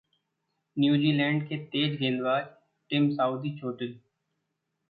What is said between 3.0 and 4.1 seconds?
Saudi चोटिल